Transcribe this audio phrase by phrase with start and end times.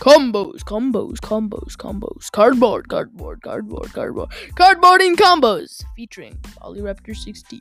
[0.00, 2.30] Combos, combos, combos, combos.
[2.32, 4.30] Cardboard, cardboard, cardboard, cardboard.
[4.56, 7.60] Cardboarding combos featuring Polyraptor 16.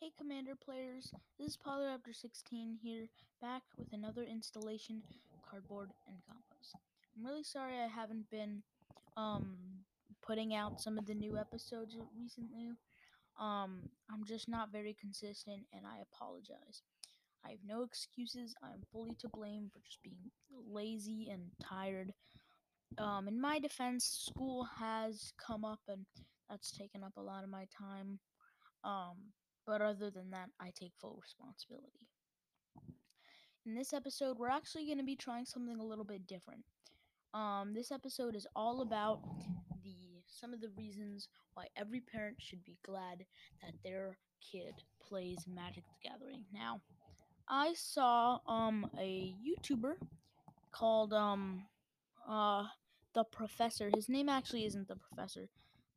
[0.00, 3.06] Hey Commander players, this is Polyraptor 16 here,
[3.40, 5.00] back with another installation
[5.48, 6.72] cardboard and combos.
[7.16, 8.64] I'm really sorry I haven't been
[9.16, 9.56] um
[10.20, 12.72] putting out some of the new episodes recently.
[13.40, 16.82] Um I'm just not very consistent and I apologize.
[17.44, 18.54] I have no excuses.
[18.62, 22.12] I'm fully to blame for just being lazy and tired.
[22.98, 26.04] Um, in my defense, school has come up and
[26.48, 28.18] that's taken up a lot of my time.
[28.84, 29.16] Um,
[29.66, 32.08] but other than that, I take full responsibility.
[33.66, 36.64] In this episode, we're actually going to be trying something a little bit different.
[37.34, 39.20] Um, this episode is all about
[39.84, 43.24] the some of the reasons why every parent should be glad
[43.62, 46.44] that their kid plays Magic the Gathering.
[46.52, 46.80] Now,
[47.50, 49.94] I saw um a YouTuber
[50.70, 51.64] called um
[52.28, 52.64] uh
[53.12, 53.90] the professor.
[53.92, 55.48] His name actually isn't the professor,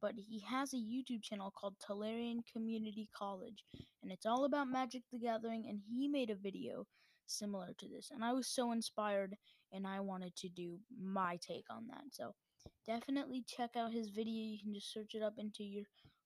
[0.01, 3.63] but he has a YouTube channel called Tolarian Community College,
[4.01, 5.67] and it's all about Magic the Gathering.
[5.69, 6.87] And he made a video
[7.27, 9.35] similar to this, and I was so inspired,
[9.71, 12.05] and I wanted to do my take on that.
[12.11, 12.33] So
[12.87, 14.43] definitely check out his video.
[14.43, 15.83] You can just search it up into your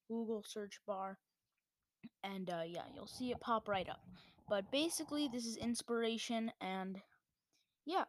[0.07, 1.17] Google search bar,
[2.23, 3.99] and uh, yeah, you'll see it pop right up.
[4.49, 7.01] But basically, this is inspiration, and
[7.85, 8.05] yeah.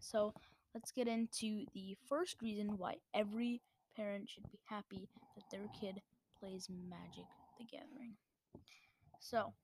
[0.00, 0.34] So
[0.74, 3.62] let's get into the first reason why every
[3.96, 6.02] parent should be happy that their kid
[6.40, 7.26] plays Magic
[7.58, 8.16] the Gathering.
[9.20, 9.54] So,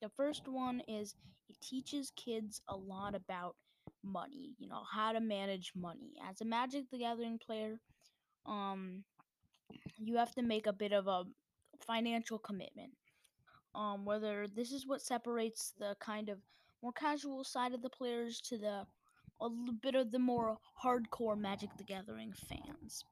[0.00, 1.14] the first one is
[1.48, 3.56] it teaches kids a lot about
[4.02, 6.12] money, you know, how to manage money.
[6.28, 7.80] As a Magic the Gathering player,
[8.46, 9.04] um
[9.98, 11.24] you have to make a bit of a
[11.80, 12.92] financial commitment.
[13.76, 16.38] Um whether this is what separates the kind of
[16.82, 18.86] more casual side of the players to the
[19.40, 23.04] a little bit of the more hardcore Magic the Gathering fans.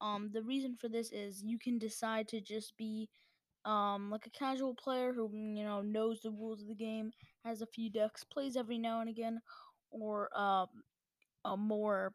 [0.00, 3.08] Um, the reason for this is you can decide to just be
[3.64, 7.12] um, like a casual player who you know knows the rules of the game,
[7.44, 9.40] has a few decks, plays every now and again,
[9.90, 10.68] or um,
[11.44, 12.12] a more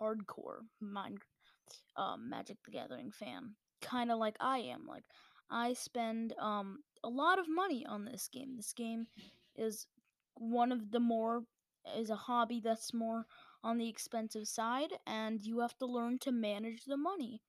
[0.00, 1.18] hardcore mind
[1.96, 4.86] um, Magic the Gathering fan, kind of like I am.
[4.88, 5.04] Like
[5.50, 8.56] I spend um, a lot of money on this game.
[8.56, 9.06] This game
[9.56, 9.86] is
[10.34, 11.44] one of the more
[11.96, 13.26] is a hobby that's more
[13.62, 17.40] on the expensive side, and you have to learn to manage the money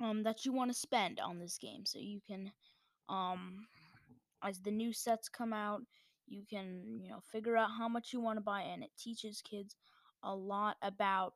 [0.00, 2.52] um, that you want to spend on this game, so you can
[3.08, 3.66] um,
[4.42, 5.82] as the new sets come out,
[6.28, 9.42] you can you know figure out how much you want to buy, and it teaches
[9.42, 9.76] kids
[10.22, 11.34] a lot about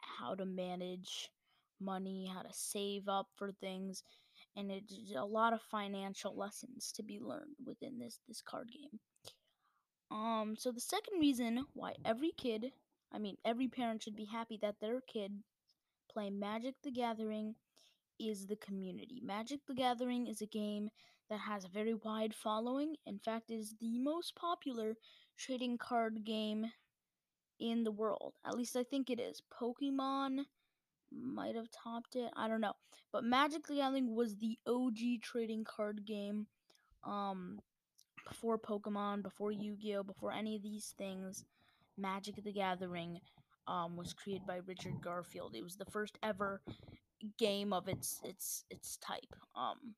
[0.00, 1.30] how to manage
[1.80, 4.02] money, how to save up for things,
[4.56, 9.00] and it's a lot of financial lessons to be learned within this this card game.
[10.10, 12.72] Um, so the second reason why every kid,
[13.12, 15.42] I mean every parent should be happy that their kid
[16.10, 17.54] play Magic the Gathering
[18.18, 19.20] is the community.
[19.22, 20.90] Magic the Gathering is a game
[21.30, 22.96] that has a very wide following.
[23.06, 24.96] In fact, it is the most popular
[25.36, 26.66] trading card game
[27.60, 28.34] in the world.
[28.46, 29.42] At least I think it is.
[29.52, 30.44] Pokemon
[31.12, 32.30] might have topped it.
[32.36, 32.74] I don't know.
[33.12, 36.46] But Magic the Gathering was the OG trading card game.
[37.04, 37.60] Um
[38.28, 41.44] before Pokemon, before Yu-Gi-Oh, before any of these things,
[41.96, 43.20] Magic the Gathering
[43.66, 45.54] um, was created by Richard Garfield.
[45.54, 46.60] It was the first ever
[47.38, 49.34] game of its its its type.
[49.56, 49.94] Um,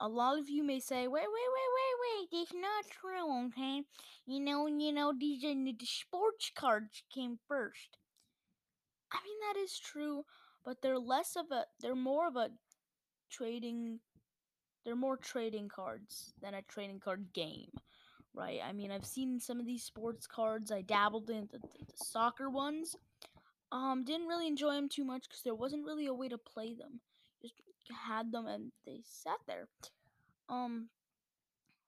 [0.00, 2.28] a lot of you may say, "Wait, wait, wait, wait, wait!
[2.32, 3.82] That's not true, okay?
[4.26, 7.98] You know, you know, these the sports cards came first.
[9.12, 10.24] I mean, that is true,
[10.64, 12.50] but they're less of a, they're more of a
[13.30, 14.00] trading,
[14.84, 17.68] they're more trading cards than a trading card game,
[18.34, 18.60] right?
[18.64, 20.72] I mean, I've seen some of these sports cards.
[20.72, 22.96] I dabbled in the, the, the soccer ones.
[23.70, 26.74] Um, didn't really enjoy them too much because there wasn't really a way to play
[26.74, 27.00] them.
[27.40, 27.54] Just
[28.06, 29.68] had them and they sat there.
[30.48, 30.88] Um,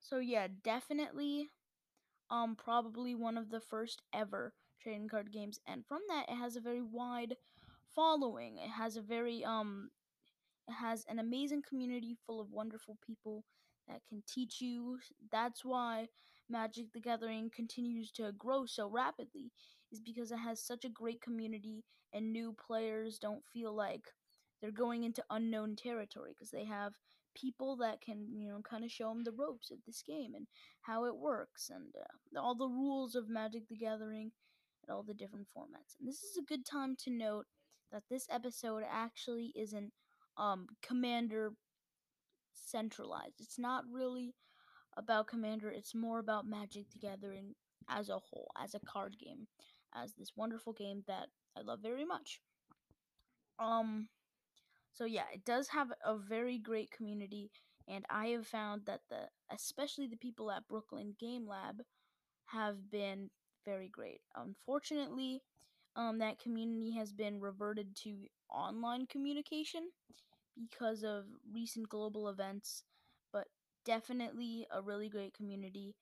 [0.01, 1.51] so yeah, definitely,
[2.31, 4.55] um, probably one of the first ever
[4.85, 7.37] trading card games, and from that, it has a very wide
[7.95, 8.59] following.
[8.59, 9.91] It has a very um,
[10.69, 13.45] it has an amazing community full of wonderful people
[13.89, 14.99] that can teach you.
[15.33, 16.09] That's why
[16.49, 19.51] Magic the Gathering continues to grow so rapidly,
[19.93, 24.05] is because it has such a great community and new players don't feel like
[24.61, 26.95] they're going into unknown territory because they have
[27.35, 30.47] people that can, you know, kind of show them the ropes of this game and
[30.83, 34.31] how it works and uh, all the rules of Magic the Gathering
[34.91, 35.97] all the different formats.
[35.99, 37.47] And this is a good time to note
[37.93, 39.93] that this episode actually isn't
[40.37, 41.53] um, commander
[42.53, 43.41] centralized.
[43.41, 44.35] It's not really
[44.97, 45.71] about Commander.
[45.71, 47.55] It's more about Magic the Gathering
[47.89, 49.47] as a whole, as a card game,
[49.95, 52.41] as this wonderful game that I love very much.
[53.59, 54.09] Um
[54.93, 57.51] so yeah, it does have a very great community
[57.89, 61.83] and I have found that the especially the people at Brooklyn Game Lab
[62.47, 63.31] have been
[63.65, 64.21] very great.
[64.37, 65.43] Unfortunately,
[65.97, 69.91] um that community has been reverted to online communication
[70.71, 72.85] because of recent global events,
[73.33, 73.47] but
[73.85, 75.95] definitely a really great community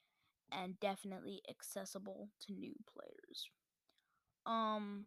[0.52, 3.50] and definitely accessible to new players.
[4.46, 5.06] Um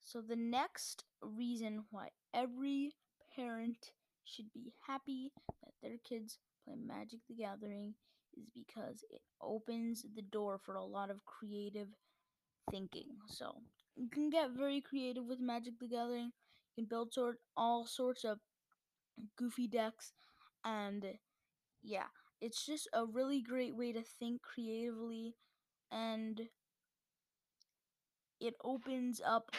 [0.00, 2.92] so the next reason why every
[3.34, 3.92] parent
[4.24, 7.94] should be happy that their kids play Magic the Gathering
[8.36, 11.88] is because it opens the door for a lot of creative
[12.70, 13.08] thinking.
[13.28, 13.56] So
[13.96, 16.32] you can get very creative with Magic the Gathering.
[16.76, 18.38] You can build sort all sorts of
[19.36, 20.12] goofy decks
[20.64, 21.04] and
[21.82, 22.08] yeah,
[22.40, 25.34] it's just a really great way to think creatively
[25.92, 26.42] and
[28.40, 29.50] it opens up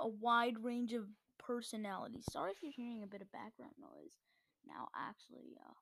[0.00, 1.06] a wide range of
[1.38, 2.24] personalities.
[2.30, 4.16] Sorry if you're hearing a bit of background noise.
[4.66, 5.74] Now, actually, uh,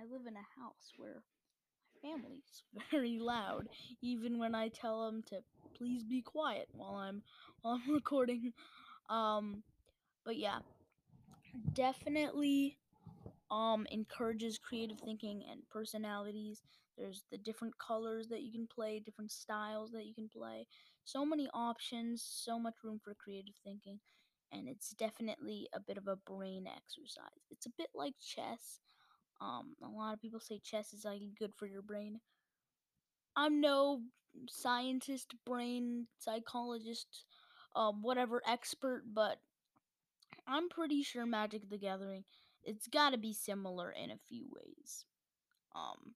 [0.00, 1.22] I live in a house where
[2.02, 3.68] my family's very loud,
[4.02, 5.40] even when I tell them to
[5.76, 7.22] please be quiet while I'm
[7.62, 8.52] while I'm recording.
[9.08, 9.62] Um,
[10.24, 10.60] but yeah,
[11.74, 12.78] definitely
[13.50, 16.62] um encourages creative thinking and personalities.
[16.98, 20.66] There's the different colors that you can play, different styles that you can play.
[21.04, 24.00] So many options, so much room for creative thinking,
[24.52, 27.46] and it's definitely a bit of a brain exercise.
[27.50, 28.80] It's a bit like chess.
[29.40, 32.20] Um, a lot of people say chess is like good for your brain.
[33.36, 34.02] I'm no
[34.48, 37.24] scientist, brain psychologist,
[37.76, 39.38] um, whatever expert, but
[40.46, 42.24] I'm pretty sure Magic the Gathering
[42.68, 45.06] it's got to be similar in a few ways.
[45.74, 46.14] Um,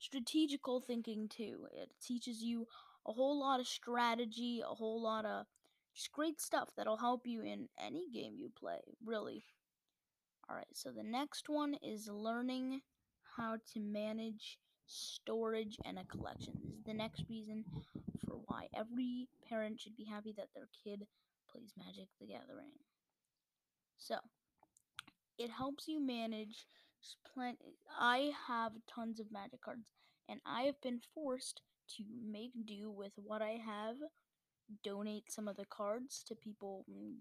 [0.00, 1.66] strategical thinking too.
[1.72, 2.66] It teaches you
[3.06, 5.46] a whole lot of strategy, a whole lot of
[5.94, 9.44] just great stuff that'll help you in any game you play, really.
[10.52, 12.82] All right, so the next one is learning
[13.38, 16.52] how to manage storage and a collection.
[16.62, 17.64] This is the next reason
[18.26, 21.06] for why every parent should be happy that their kid
[21.50, 22.72] plays Magic the Gathering.
[23.96, 24.16] So,
[25.38, 26.66] it helps you manage.
[27.98, 29.88] I have tons of magic cards,
[30.28, 31.62] and I have been forced
[31.96, 33.96] to make do with what I have.
[34.82, 37.14] Donate some of the cards to people who,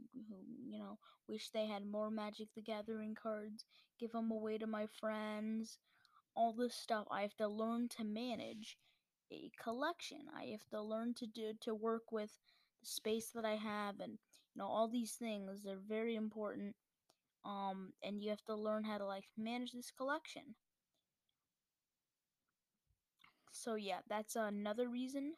[0.69, 0.97] you know,
[1.27, 3.65] wish they had more Magic the Gathering cards.
[3.99, 5.77] Give them away to my friends.
[6.35, 8.77] All this stuff I have to learn to manage
[9.31, 10.29] a collection.
[10.35, 12.31] I have to learn to do to work with
[12.81, 15.63] the space that I have, and you know, all these things.
[15.63, 16.75] They're very important
[17.45, 20.55] um and you have to learn how to like manage this collection
[23.51, 25.33] so yeah that's another reason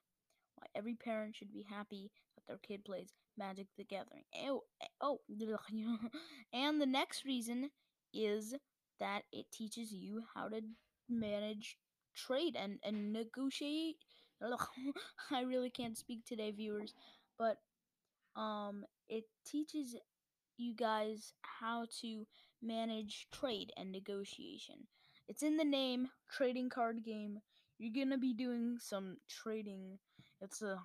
[0.64, 4.62] why every parent should be happy that their kid plays magic the gathering oh,
[5.02, 5.20] oh
[6.54, 7.70] and the next reason
[8.14, 8.54] is
[9.00, 10.62] that it teaches you how to
[11.10, 11.78] manage
[12.16, 13.98] trade and, and negotiate
[15.32, 16.94] i really can't speak today viewers
[17.38, 17.58] but
[18.36, 19.96] um it teaches
[20.58, 22.26] you guys how to
[22.62, 24.88] manage trade and negotiation.
[25.28, 27.40] It's in the name, trading card game.
[27.78, 30.00] You're gonna be doing some trading.
[30.44, 30.78] It's a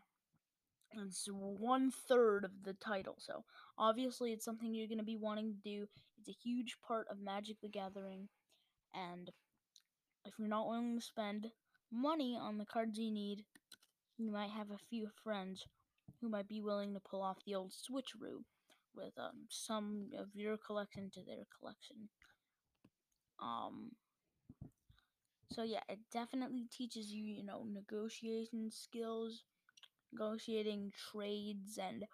[0.92, 3.44] it's one third of the title, so
[3.76, 5.86] obviously it's something you're gonna be wanting to do.
[6.18, 8.28] It's a huge part of Magic the Gathering,
[8.94, 9.30] and
[10.24, 11.48] if you're not willing to spend
[11.92, 13.44] money on the cards you need,
[14.16, 15.64] you might have a few friends
[16.20, 18.44] who might be willing to pull off the old switcheroo
[18.94, 22.08] with um, some of your collection to their collection.
[23.40, 23.90] Um,
[25.52, 29.44] so yeah, it definitely teaches you, you know, negotiation skills,
[30.12, 32.04] negotiating trades, and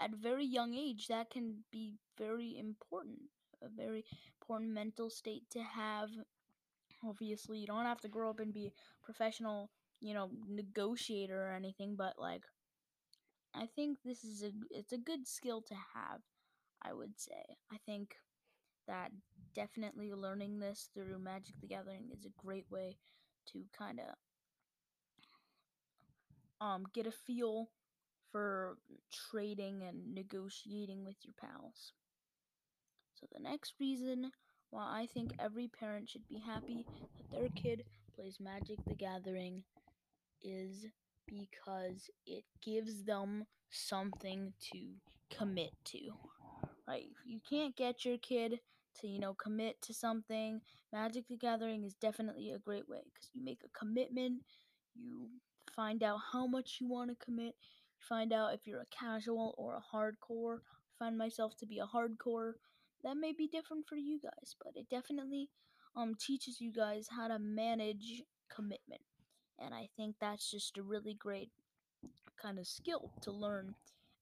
[0.00, 3.20] at a very young age, that can be very important.
[3.62, 4.04] A very
[4.42, 6.10] important mental state to have.
[7.04, 8.72] Obviously, you don't have to grow up and be a
[9.04, 9.70] professional,
[10.00, 12.44] you know, negotiator or anything, but like,
[13.54, 16.20] I think this is a it's a good skill to have.
[16.82, 17.56] I would say.
[17.72, 18.16] I think
[18.86, 19.12] that
[19.56, 22.96] definitely learning this through Magic the Gathering is a great way
[23.52, 24.14] to kind of
[26.60, 27.70] um get a feel
[28.30, 28.76] for
[29.30, 31.92] trading and negotiating with your pals.
[33.14, 34.30] So the next reason
[34.70, 36.84] why I think every parent should be happy
[37.16, 37.84] that their kid
[38.14, 39.62] plays Magic the Gathering
[40.42, 40.84] is
[41.26, 44.78] because it gives them something to
[45.34, 45.98] commit to.
[46.86, 47.08] Right?
[47.24, 48.60] You can't get your kid
[49.00, 50.60] to you know commit to something,
[50.92, 54.42] Magic the Gathering is definitely a great way because you make a commitment,
[54.94, 55.28] you
[55.74, 59.54] find out how much you want to commit, you find out if you're a casual
[59.58, 60.58] or a hardcore.
[60.58, 62.52] I find myself to be a hardcore.
[63.04, 65.50] That may be different for you guys, but it definitely
[65.96, 68.22] um teaches you guys how to manage
[68.54, 69.02] commitment.
[69.58, 71.50] And I think that's just a really great
[72.40, 73.74] kind of skill to learn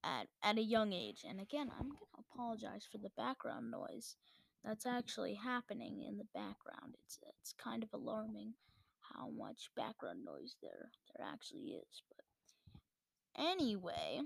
[0.04, 1.24] at at a young age.
[1.28, 4.16] And again, I'm going to apologize for the background noise
[4.64, 6.96] that's actually happening in the background.
[7.04, 8.54] It's it's kind of alarming
[9.00, 12.02] how much background noise there there actually is.
[12.08, 14.20] But anyway,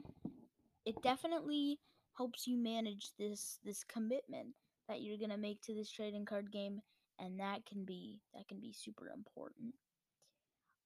[0.86, 1.80] it definitely
[2.16, 4.48] helps you manage this this commitment
[4.88, 6.80] that you're to make to this trading card game
[7.18, 9.74] and that can be that can be super important.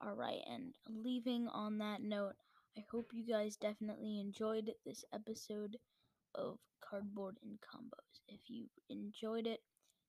[0.04, 2.34] All right, and leaving on that note,
[2.76, 5.76] I hope you guys definitely enjoyed this episode
[6.34, 8.20] of Cardboard and Combos.
[8.28, 9.60] If you enjoyed it,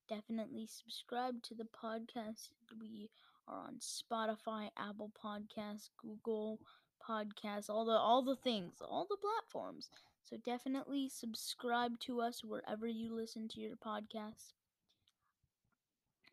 [0.10, 2.50] definitely subscribe to the podcast.
[2.80, 3.10] We
[3.48, 6.60] are on Spotify, Apple Podcasts, Google
[7.08, 9.90] Podcasts, all the all the things, all the platforms.
[10.24, 14.54] So definitely subscribe to us wherever you listen to your podcasts.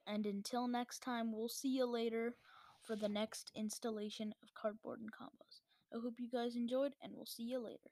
[0.06, 2.34] And until next time, we'll see you later
[2.80, 5.60] for the next installation of Cardboard and Combos.
[5.94, 7.90] I hope you guys enjoyed, and we'll see you later.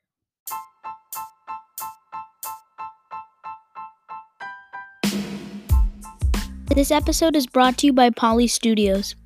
[6.75, 9.17] This episode is brought to you by Polly Studios.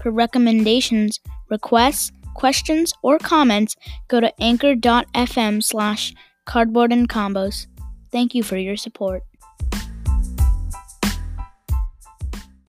[0.00, 3.76] For recommendations, requests, questions, or comments,
[4.08, 6.14] go to anchor.fm slash
[6.46, 7.66] cardboard and combos.
[8.12, 9.24] Thank you for your support.